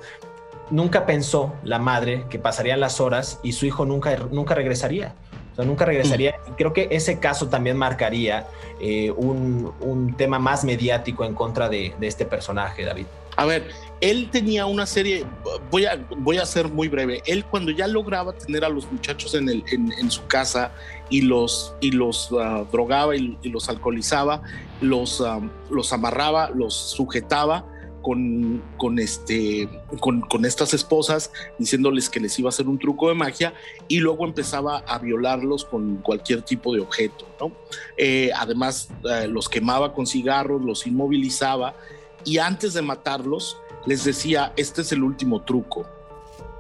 [0.69, 5.13] nunca pensó la madre que pasarían las horas y su hijo nunca, nunca regresaría.
[5.53, 6.35] O sea, nunca regresaría.
[6.49, 8.45] Y creo que ese caso también marcaría
[8.81, 13.05] eh, un, tema más mediático en contra de, este personaje, David.
[13.37, 13.69] A ver,
[14.01, 15.25] él tenía una serie,
[15.71, 19.33] voy a, voy a ser muy breve, él cuando ya lograba tener a los muchachos
[19.33, 20.71] en, el, en, su casa
[21.09, 24.41] y los, y los ah, drogaba y, los alcoholizaba,
[24.79, 27.65] los, ah, los amarraba, los sujetaba,
[28.05, 29.67] con, este,
[29.99, 33.55] con, estas esposas diciéndoles que les iba a hacer un truco de magia
[33.87, 37.25] y luego empezaba a violarlos con cualquier tipo de objeto.
[37.39, 37.51] ¿no?
[37.97, 41.75] Eh, además, eh, los quemaba con cigarros, los inmovilizaba
[42.23, 45.87] y antes de matarlos les decía, este es el último truco.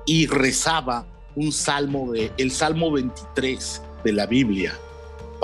[0.07, 1.05] Y rezaba
[1.35, 4.73] un salmo de, el Salmo 23 de la Biblia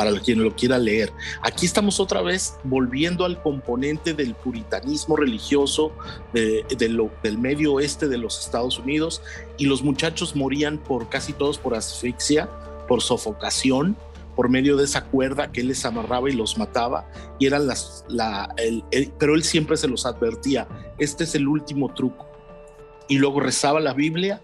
[0.04, 1.14] para quien lo quiera leer.
[1.44, 5.92] Aquí estamos otra vez volviendo al componente del puritanismo religioso
[6.34, 9.22] de, del medio oeste de los Estados Unidos
[9.60, 12.50] y los muchachos morían por casi todos por asfixia,
[12.88, 13.96] por sofocación,
[14.36, 18.04] por medio de esa cuerda que él les amarraba y los mataba y eran las
[18.08, 18.56] la,
[19.20, 22.26] pero él siempre se los advertía este es el último truco
[23.08, 24.42] y luego rezaba la Biblia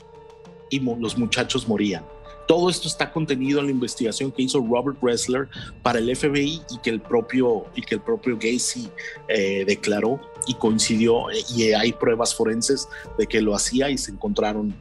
[0.70, 2.04] y los muchachos morían
[2.48, 5.50] todo esto está contenido en la investigación que hizo Robert Ressler
[5.84, 8.90] para el FBI y que el propio, y que el propio Gacy
[9.28, 14.12] eh, declaró y coincidió eh, y hay pruebas forenses de que lo hacía y se
[14.12, 14.74] encontraron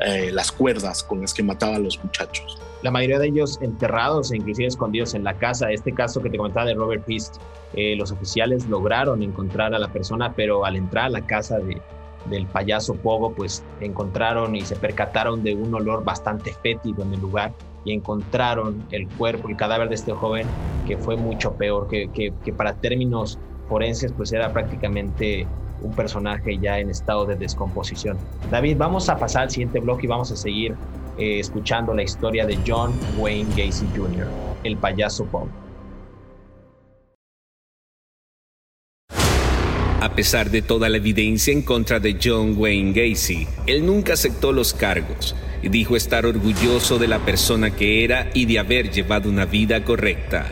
[0.00, 2.58] eh, las cuerdas con las que mataba a los muchachos.
[2.82, 5.70] La mayoría de ellos enterrados e inclusive escondidos en la casa.
[5.70, 7.36] Este caso que te comentaba de Robert Pist,
[7.96, 11.80] los oficiales lograron encontrar a la persona, pero al entrar a la casa de,
[12.26, 17.20] del payaso Pogo, pues encontraron y se percataron de un olor bastante fétido en el
[17.20, 17.52] lugar
[17.84, 20.46] y encontraron el cuerpo, el cadáver de este joven,
[20.86, 25.46] que fue mucho peor, que, que, para términos forenses, pues era prácticamente
[25.82, 28.16] un personaje ya en estado de descomposición.
[28.50, 30.76] David, vamos a pasar al siguiente bloque y vamos a seguir
[31.18, 34.28] eh, escuchando la historia de John Wayne Gacy Jr.,
[34.62, 35.61] el payaso Pogo.
[40.12, 44.52] A pesar de toda la evidencia en contra de John Wayne Gacy, él nunca aceptó
[44.52, 49.30] los cargos y dijo estar orgulloso de la persona que era y de haber llevado
[49.30, 50.44] una vida correcta.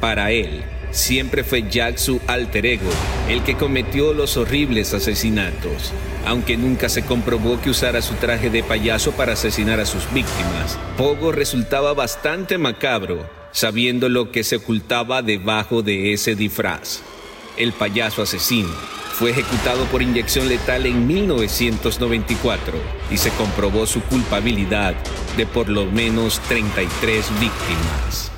[0.00, 2.90] Para él, siempre fue Jack su alter ego,
[3.28, 5.92] el que cometió los horribles asesinatos,
[6.26, 10.76] aunque nunca se comprobó que usara su traje de payaso para asesinar a sus víctimas.
[10.98, 17.04] Pogo resultaba bastante macabro, sabiendo lo que se ocultaba debajo de ese disfraz
[17.56, 18.68] el payaso asesino,
[19.12, 22.78] fue ejecutado por inyección letal en 1994
[23.10, 24.94] y se comprobó su culpabilidad
[25.36, 28.35] de por lo menos 33 víctimas.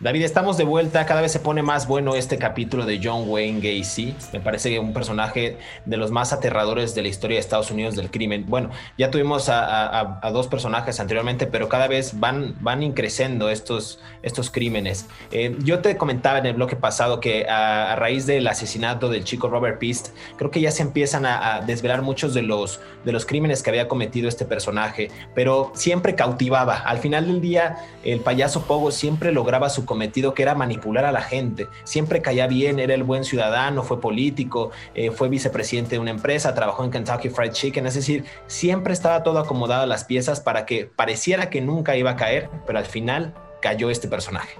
[0.00, 1.04] David, estamos de vuelta.
[1.04, 4.14] Cada vez se pone más bueno este capítulo de John Wayne Gacy.
[4.32, 8.10] Me parece un personaje de los más aterradores de la historia de Estados Unidos del
[8.10, 8.46] crimen.
[8.48, 14.50] Bueno, ya tuvimos a, dos personajes anteriormente, pero cada vez van, van increciendo estos, estos
[14.50, 15.06] crímenes.
[15.32, 19.48] Eh, yo te comentaba en el bloque pasado que a, raíz del asesinato del chico
[19.48, 23.62] Robert Pist, creo que ya se empiezan a, desvelar muchos de los, de los crímenes
[23.62, 26.76] que había cometido este personaje, pero siempre cautivaba.
[26.76, 31.10] Al final del día, el payaso Pogo siempre lograba su cometido que era manipular a
[31.10, 31.66] la gente.
[31.82, 36.54] Siempre caía bien, era el buen ciudadano, fue político, eh, fue vicepresidente de una empresa,
[36.54, 40.64] trabajó en Kentucky Fried Chicken, es decir, siempre estaba todo acomodado a las piezas para
[40.64, 44.56] que pareciera que nunca iba a caer, pero al final cayó este personaje.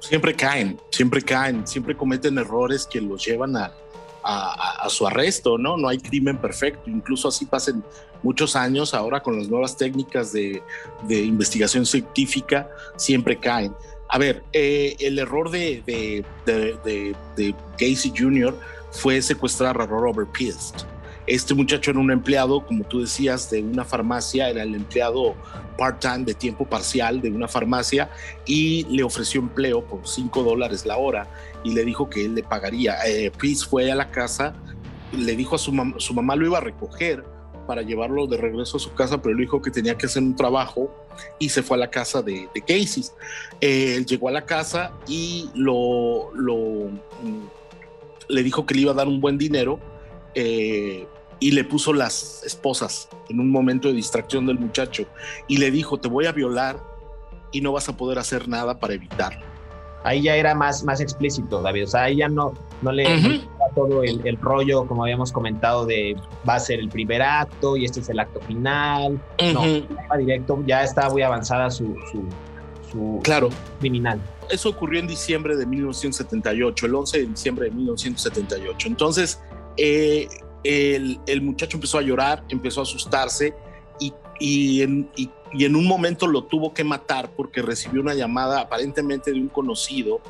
[0.00, 3.70] Siempre caen, siempre caen, siempre cometen errores que los llevan a,
[4.22, 5.76] a, su arresto, ¿no?
[5.76, 7.84] No hay crimen perfecto, incluso así pasen
[8.22, 10.62] muchos años, ahora con las nuevas técnicas de,
[11.06, 13.72] de investigación científica, siempre caen.
[14.08, 18.58] A ver, eh, el error de, de, de, de, Casey Jr.
[18.90, 20.72] fue secuestrar a Robert Pierce.
[21.26, 25.34] Este muchacho era un empleado, como tú decías, de una farmacia, era el empleado
[25.76, 28.10] part-time de tiempo parcial de una farmacia
[28.46, 31.28] y le ofreció empleo por 5 dólares la hora
[31.62, 32.96] y le dijo que él le pagaría.
[33.06, 33.30] Eh,
[33.68, 34.54] fue a la casa,
[35.12, 37.22] le dijo a su, su mamá lo iba a recoger
[37.68, 40.34] para llevarlo de regreso a su casa, pero le dijo que tenía que hacer un
[40.34, 40.90] trabajo
[41.38, 43.04] y se fue a la casa de, de Casey.
[43.60, 47.46] Eh, él llegó a la casa y lo, lo, mm,
[48.28, 49.78] le dijo que le iba a dar un buen dinero
[50.34, 51.06] eh,
[51.40, 55.04] y le puso las esposas en un momento de distracción del muchacho
[55.46, 56.82] y le dijo, te voy a violar
[57.52, 59.57] y no vas a poder hacer nada para evitarlo.
[60.04, 61.84] Ahí ya era más, más explícito, David.
[61.84, 63.04] O sea, ahí ya no, no le
[63.74, 66.16] todo el, rollo, como habíamos comentado, de
[66.48, 69.20] va a ser el primer acto y este es el acto final.
[69.52, 69.60] No,
[70.10, 71.96] va directo, ya está muy avanzada su,
[72.90, 73.50] su, claro.
[73.78, 74.20] criminal.
[74.50, 78.88] Eso ocurrió en diciembre de 1978, el 11 de diciembre de 1978.
[78.88, 79.40] Entonces,
[79.76, 80.26] eh,
[80.64, 83.54] el, el, muchacho empezó a llorar, empezó a asustarse
[84.38, 85.30] y, y, en, y,
[85.64, 90.20] en, un momento lo tuvo que matar porque recibió una llamada aparentemente de un conocido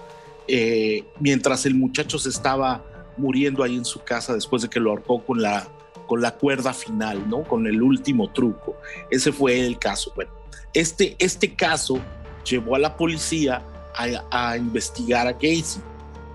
[0.47, 2.85] eh, mientras el muchacho se estaba
[3.17, 5.69] muriendo ahí en su casa después de que lo ahorcó con la,
[6.07, 7.43] con la cuerda final, ¿no?
[7.43, 8.77] Con el último truco.
[9.11, 10.13] Ese fue el caso.
[10.15, 10.31] Bueno,
[10.73, 11.99] este, este caso
[12.45, 13.63] llevó a la policía
[13.95, 15.83] a, a investigar a Casey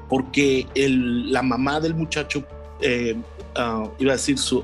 [0.09, 2.43] porque el, la mamá del muchacho
[2.81, 3.15] eh,
[3.55, 4.63] Ah, iba a decir, su,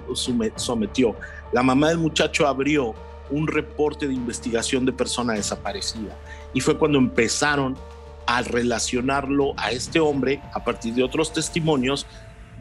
[0.55, 1.15] sometió.
[1.51, 2.93] La mamá del muchacho abrió
[3.29, 6.17] un reporte de investigación de persona desaparecida
[6.53, 7.77] y fue cuando empezaron
[8.25, 12.05] a relacionarlo a este hombre a partir de otros testimonios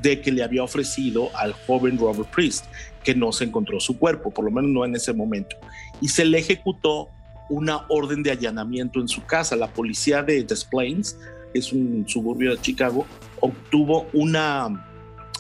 [0.01, 2.67] de que le había ofrecido al joven Robert Priest,
[3.03, 5.57] que no se encontró su cuerpo, por lo menos no en ese momento.
[6.01, 7.09] Y se le ejecutó
[7.51, 9.57] una orden de allanamiento en su casa.
[9.57, 11.19] La policía de Des Plaines,
[11.55, 13.07] es un suburbio de Chicago,
[13.41, 14.88] obtuvo una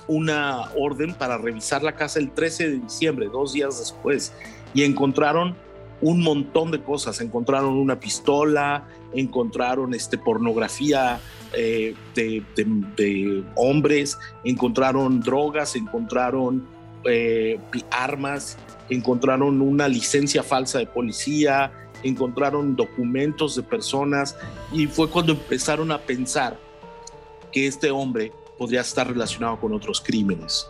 [0.09, 4.33] una orden para revisar la casa el 13 de diciembre, dos días después,
[4.75, 5.55] y encontraron
[6.01, 7.21] un montón de cosas.
[7.21, 11.21] Encontraron una pistola, encontraron este, pornografía
[11.53, 16.66] eh, de, hombres, encontraron drogas, encontraron
[17.05, 17.59] eh,
[17.90, 18.57] armas,
[18.90, 24.37] encontraron una licencia falsa de policía, encontraron documentos de personas
[24.73, 26.57] y fue cuando empezaron a pensar
[27.51, 30.68] que este hombre podría estar relacionado con otros crímenes.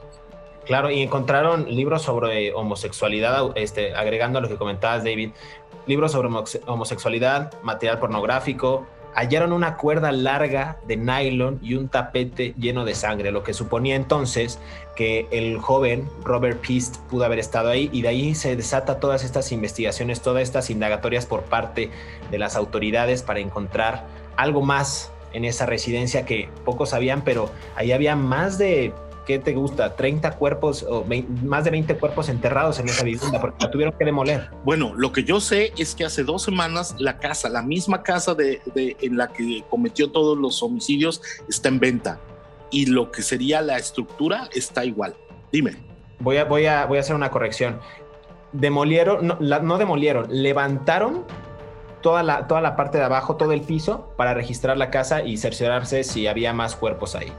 [0.66, 5.30] Claro, y encontraron libros sobre homosexualidad, este, agregando a lo que comentabas, David,
[5.86, 6.28] libros sobre
[6.66, 13.32] homosexualidad, material pornográfico, hallaron una cuerda larga de nylon y un tapete lleno de sangre,
[13.32, 14.60] lo que suponía entonces
[14.94, 19.24] que el joven Robert Peast pudo haber estado ahí y de ahí se desata todas
[19.24, 21.90] estas investigaciones, todas estas indagatorias por parte
[22.30, 27.92] de las autoridades para encontrar algo más en esa residencia que pocos sabían, pero ahí
[27.92, 28.92] había más de,
[29.26, 29.94] ¿qué te gusta?
[29.94, 31.04] 30 cuerpos o
[31.44, 34.50] más de 20 cuerpos enterrados en esa vivienda porque la tuvieron que demoler.
[34.64, 38.34] Bueno, lo que yo sé es que hace dos semanas la casa, la misma casa
[38.34, 42.18] de, en la que cometió todos los homicidios, está en venta
[42.70, 45.14] y lo que sería la estructura está igual.
[45.52, 45.76] Dime.
[46.20, 47.80] Voy a, voy a, voy a hacer una corrección.
[48.52, 51.24] Demolieron, no, no demolieron, levantaron
[52.02, 55.36] toda la, toda la parte de abajo, todo el piso, para registrar la casa y
[55.36, 57.32] cerciorarse si había más cuerpos ahí.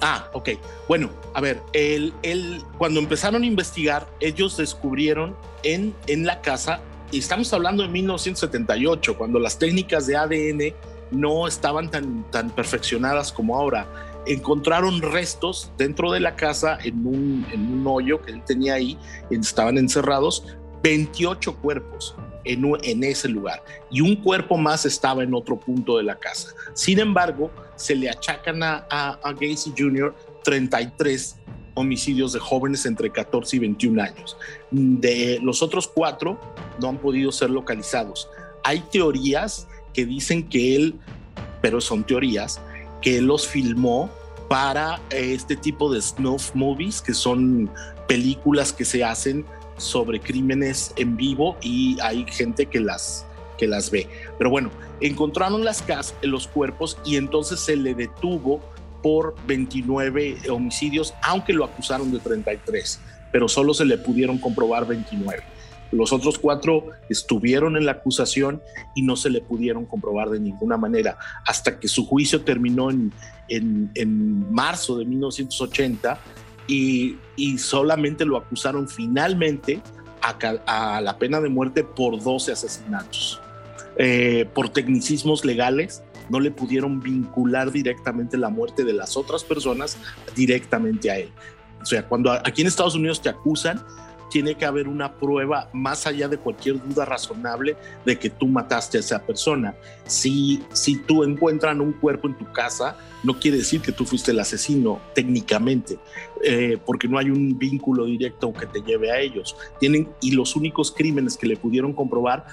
[0.00, 0.50] Ah, ok.
[0.88, 6.80] Bueno, a ver, el, el, cuando empezaron a investigar, ellos descubrieron en, en la casa,
[7.12, 10.74] y estamos hablando de 1978, cuando las técnicas de ADN
[11.12, 13.86] no estaban tan, tan perfeccionadas como ahora.
[14.26, 18.98] Encontraron restos dentro de la casa en un, en un hoyo que él tenía ahí,
[19.30, 20.46] estaban encerrados,
[20.82, 22.14] 28 cuerpos
[22.44, 26.48] en, ese lugar y un cuerpo más estaba en otro punto de la casa.
[26.74, 30.14] Sin embargo, se le achacan a, a, Gacy Jr.
[30.44, 31.36] 33
[31.74, 34.36] homicidios de jóvenes entre 14 y 21 años.
[34.70, 36.38] De los otros cuatro
[36.80, 38.28] no han podido ser localizados.
[38.64, 40.98] Hay teorías que dicen que él,
[41.60, 42.60] pero son teorías,
[43.00, 44.10] que los filmó
[44.48, 47.70] para este tipo de snuff movies, que son
[48.06, 49.46] películas que se hacen
[49.76, 53.26] sobre crímenes en vivo y hay gente que las,
[53.58, 54.08] que las ve.
[54.38, 54.70] Pero bueno,
[55.00, 58.60] encontraron las casas, los cuerpos y entonces se le detuvo
[59.02, 63.00] por 29 homicidios, aunque lo acusaron de 33,
[63.32, 65.42] pero solo se le pudieron comprobar 29.
[65.92, 68.62] Los otros cuatro estuvieron en la acusación
[68.94, 73.12] y no se le pudieron comprobar de ninguna manera hasta que su juicio terminó en,
[73.48, 76.18] en, marzo de 1980
[76.72, 79.82] y, y, solamente lo acusaron finalmente
[80.22, 83.40] a, a, la pena de muerte por 12 asesinatos.
[83.96, 89.98] Eh, por tecnicismos legales, no le pudieron vincular directamente la muerte de las otras personas
[90.34, 91.30] directamente a él.
[91.82, 93.84] O sea, cuando aquí en Estados Unidos te acusan,
[94.32, 97.76] tiene que haber una prueba más allá de cualquier duda razonable
[98.06, 99.74] de que tú mataste a esa persona.
[100.06, 104.30] Si, si tú encuentran un cuerpo en tu casa, no quiere decir que tú fuiste
[104.30, 105.98] el asesino técnicamente,
[106.42, 109.54] eh, porque no hay un vínculo directo que te lleve a ellos.
[109.78, 112.46] Tienen, y los únicos crímenes que le pudieron comprobar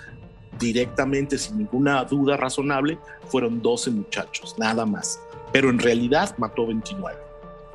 [0.60, 3.00] directamente, sin ninguna duda razonable,
[3.30, 5.22] fueron 12 muchachos, nada más.
[5.54, 7.29] Pero en realidad mató 29.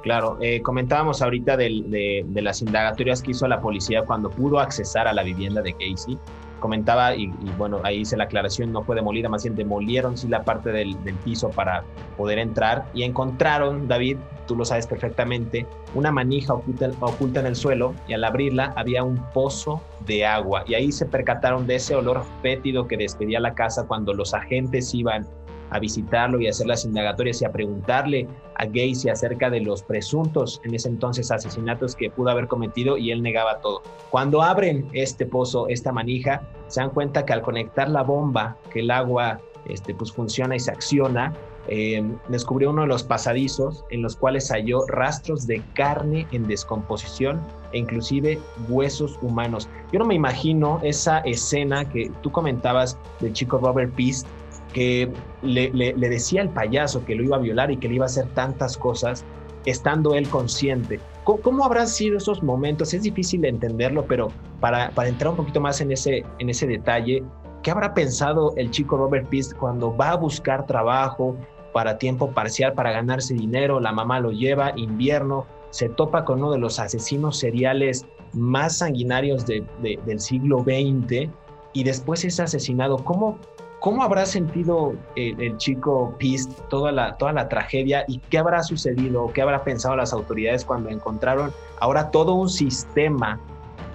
[0.05, 5.15] Claro, eh, comentábamos ahorita de, las indagatorias que hizo la policía cuando pudo accesar a
[5.15, 6.19] la vivienda de Casey.
[6.61, 10.45] Comentaba, y, bueno, ahí hice la aclaración, no fue demolida, más bien demolieron sí la
[10.45, 10.95] parte del,
[11.25, 11.85] piso para
[12.19, 17.57] poder entrar y encontraron, David, tú lo sabes perfectamente, una manija oculta, oculta en el
[17.57, 21.95] suelo y al abrirla había un pozo de agua y ahí se percataron de ese
[21.95, 25.27] olor fétido que despedía la casa cuando los agentes iban
[25.71, 29.83] a visitarlo y a hacer las indagatorias y a preguntarle a Gacy acerca de los
[29.83, 33.83] presuntos en ese entonces asesinatos que pudo haber cometido y él negaba todo.
[34.11, 38.81] Cuando abren este pozo, esta manija, se dan cuenta que al conectar la bomba, que
[38.81, 41.33] el agua este, pues funciona y se acciona,
[41.69, 47.41] eh, descubrió uno de los pasadizos en los cuales halló rastros de carne en descomposición
[47.73, 48.39] e inclusive
[48.69, 49.69] huesos humanos.
[49.93, 54.27] Yo no me imagino esa escena que tú comentabas del chico Robert Peast
[54.75, 55.11] que
[55.43, 58.27] le, decía al payaso que lo iba a violar y que le iba a hacer
[58.35, 59.25] tantas cosas,
[59.65, 61.01] estando él consciente.
[61.23, 62.93] ¿Cómo, habrán sido esos momentos?
[62.93, 64.29] Es difícil entenderlo, pero
[64.61, 67.23] para, para, entrar un poquito más en ese, en ese detalle,
[67.63, 71.37] ¿qué habrá pensado el chico Robert Peast cuando va a buscar trabajo
[71.75, 73.81] para tiempo parcial, para ganarse dinero?
[73.81, 79.45] La mamá lo lleva, invierno, se topa con uno de los asesinos seriales más sanguinarios
[79.45, 81.29] del siglo XX
[81.73, 82.97] y después es asesinado.
[82.99, 83.39] ¿Cómo,
[83.81, 89.31] ¿Cómo habrá sentido el, chico Pist toda la, toda la tragedia y qué habrá sucedido
[89.35, 93.41] qué habrá pensado las autoridades cuando encontraron ahora todo un sistema,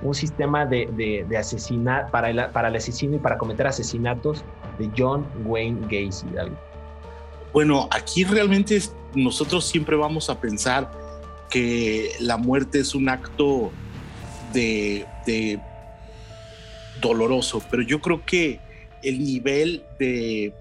[0.03, 4.43] un sistema de, de, asesinar para el, para el asesino y para cometer asesinatos
[4.77, 6.53] de John Wayne Gacy, David?
[7.53, 8.79] Bueno, aquí realmente
[9.15, 10.91] nosotros siempre vamos a pensar
[11.49, 13.71] que la muerte es un acto
[14.53, 15.05] de,
[17.01, 18.59] doloroso, pero yo creo que
[19.03, 20.53] el nivel de,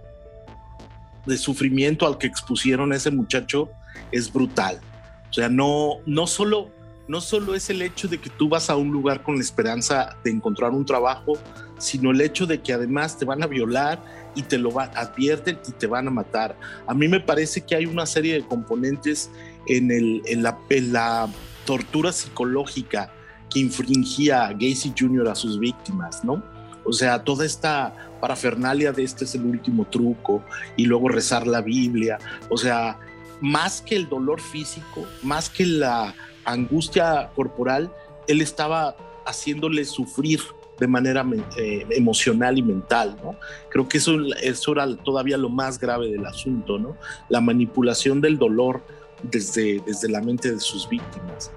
[1.37, 3.69] sufrimiento al que expusieron ese muchacho
[4.11, 4.81] es brutal.
[5.29, 6.71] O sea, no, no, solo,
[7.07, 10.17] no solo es el hecho de que tú vas a un lugar con la esperanza
[10.25, 11.35] de encontrar un trabajo,
[11.77, 14.01] sino el hecho de que además te van a violar
[14.39, 16.57] y te lo advierten y te van a matar.
[16.87, 19.31] A mí me parece que hay una serie de componentes
[19.67, 21.29] en, la,
[21.67, 23.13] tortura psicológica
[23.51, 25.29] que infringía Gacy Jr.
[25.29, 26.43] a sus víctimas, ¿no?
[26.85, 30.43] O sea, toda esta parafernalia de este es el último truco
[30.77, 32.19] y luego rezar la Biblia.
[32.49, 32.99] O sea,
[33.41, 36.15] más que el dolor físico, más que la
[36.45, 37.93] angustia corporal,
[38.29, 40.41] él estaba haciéndole sufrir
[40.79, 41.25] de manera
[41.57, 43.37] eh, emocional y mental, ¿no?
[43.69, 46.97] Creo que eso, eso era todavía lo más grave del asunto, ¿no?
[47.29, 48.83] La manipulación del dolor
[49.23, 51.51] desde, desde la mente de sus víctimas.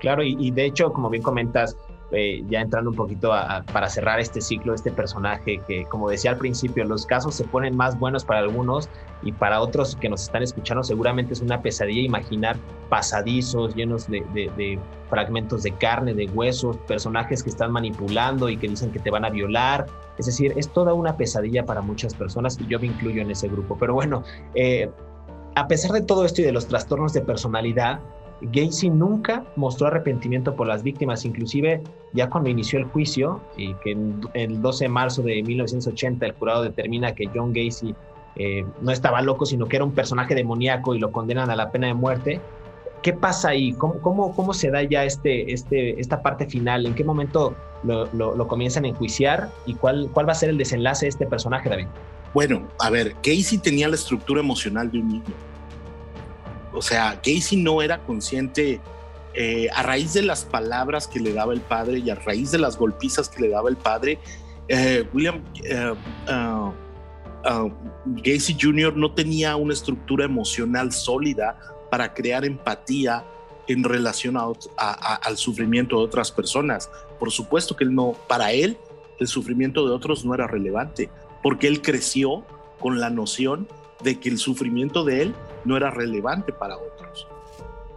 [0.00, 1.76] Claro, y, y de hecho, como bien comentas,
[2.10, 3.30] eh, ya entrando un poquito
[3.72, 7.76] para cerrar este ciclo, este personaje que, como decía al principio, los casos se ponen
[7.76, 8.88] más buenos para algunos
[9.22, 12.56] y para otros que nos están escuchando seguramente es una pesadilla imaginar
[12.88, 14.78] pasadizos llenos de,
[15.10, 19.24] fragmentos de carne, de huesos, personajes que están manipulando y que dicen que te van
[19.24, 19.86] a violar.
[20.18, 23.48] Es decir, es toda una pesadilla para muchas personas y yo me incluyo en ese
[23.48, 23.76] grupo.
[23.78, 24.22] Pero bueno,
[24.54, 24.90] eh,
[25.54, 28.00] a pesar de todo esto y de los trastornos de personalidad,
[28.40, 31.82] Gacy nunca mostró arrepentimiento por las víctimas, inclusive
[32.12, 33.96] ya cuando inició el juicio y que
[34.34, 37.94] el 12 de marzo de 1980 el jurado determina que John Gacy
[38.36, 41.70] eh, no estaba loco, sino que era un personaje demoníaco y lo condenan a la
[41.72, 42.40] pena de muerte.
[43.02, 43.72] ¿Qué pasa ahí?
[43.72, 46.86] ¿Cómo, cómo, cómo se da ya este, este, esta parte final?
[46.86, 49.50] ¿En qué momento lo, lo, comienzan a enjuiciar?
[49.66, 51.86] ¿Y cuál, cuál va a ser el desenlace de este personaje, David?
[52.34, 55.47] Bueno, a ver, Gacy tenía la estructura emocional de un niño
[56.78, 58.80] o sea, Casey no era consciente
[59.34, 62.58] eh, a raíz de las palabras que le daba el padre y a raíz de
[62.58, 64.18] las golpizas que le daba el padre,
[64.68, 65.42] eh, William
[66.28, 66.72] uh,
[68.06, 68.96] Gacy Jr.
[68.96, 71.58] no tenía una estructura emocional sólida
[71.90, 73.24] para crear empatía
[73.66, 76.90] en relación al sufrimiento de otras personas.
[77.18, 78.78] Por supuesto que él no, para él,
[79.18, 81.10] el sufrimiento de otros no era relevante,
[81.42, 82.44] porque él creció
[82.78, 83.66] con la noción
[84.02, 85.34] de que el sufrimiento de él
[85.64, 87.26] no era relevante para otros.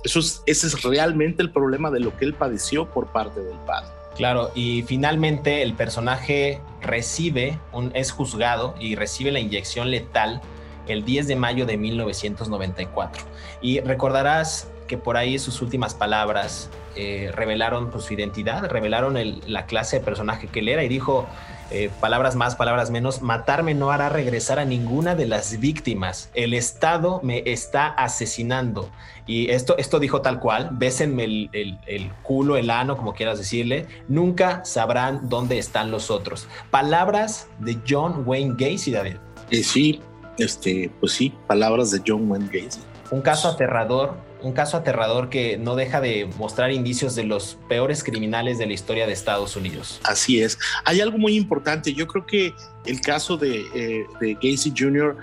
[0.04, 3.58] Eso es, ese es realmente el problema de lo que él padeció por parte del
[3.68, 3.90] padre.
[4.16, 10.42] Claro, y finalmente el personaje recibe, un, es juzgado y recibe la inyección letal
[10.88, 13.24] el 10 de mayo de 1994.
[13.62, 19.66] Y recordarás que por ahí sus últimas palabras eh, revelaron pues, su identidad, revelaron la
[19.66, 21.28] clase de personaje que él era y dijo,
[21.72, 26.30] eh, palabras más, palabras menos, matarme no hará regresar a ninguna de las víctimas.
[26.34, 28.90] El Estado me está asesinando.
[29.26, 33.88] Y esto, esto dijo tal cual, bésenme el, el, culo, el ano, como quieras decirle,
[34.08, 36.48] nunca sabrán dónde están los otros.
[36.70, 39.16] Palabras de John Wayne Gacy, David.
[39.50, 40.02] Eh, sí,
[40.38, 42.82] este, pues sí, palabras de John Wayne Gacy.
[43.12, 48.04] Un caso aterrador un caso aterrador que no deja de mostrar indicios de los peores
[48.04, 50.00] criminales de la historia de Estados Unidos.
[50.04, 50.58] Así es.
[50.86, 51.94] Hay algo muy importante.
[51.94, 52.54] Yo creo que
[52.86, 54.06] el caso de, eh,
[54.42, 55.18] Gacy Jr.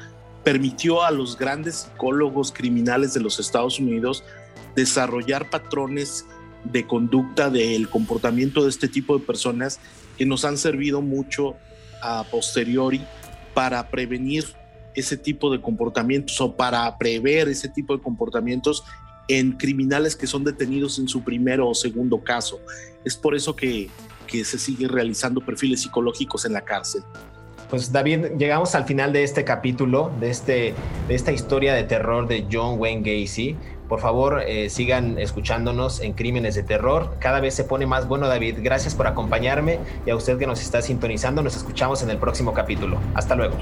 [0.44, 4.24] permitió a los grandes psicólogos criminales de los Estados Unidos
[4.74, 6.26] desarrollar patrones
[6.64, 9.80] de conducta del comportamiento de este tipo de personas
[10.16, 11.56] que nos han servido mucho
[12.02, 13.00] a posteriori
[13.54, 14.44] para prevenir
[14.94, 18.84] ese tipo de comportamientos o para prever ese tipo de comportamientos
[19.28, 22.60] en criminales que son detenidos en su primero o segundo caso.
[23.04, 23.88] Es por eso que,
[24.26, 27.02] que se siguen realizando perfiles psicológicos en la cárcel.
[27.70, 30.74] Pues David, llegamos al final de este capítulo, de, este,
[31.06, 33.56] de esta historia de terror de John Wayne Gacy.
[33.88, 37.16] Por favor, eh, sigan escuchándonos en Crímenes de Terror.
[37.18, 38.56] Cada vez se pone más bueno, David.
[38.60, 41.42] Gracias por acompañarme y a usted que nos está sintonizando.
[41.42, 42.98] Nos escuchamos en el próximo capítulo.
[43.14, 43.56] Hasta luego.